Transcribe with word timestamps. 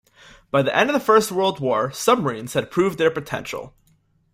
By 0.49 0.63
the 0.63 0.75
end 0.75 0.89
of 0.89 0.95
the 0.95 0.99
First 0.99 1.31
World 1.31 1.59
War 1.59 1.91
submarines 1.91 2.53
had 2.53 2.71
proved 2.71 2.97
their 2.97 3.11
potential. 3.11 3.75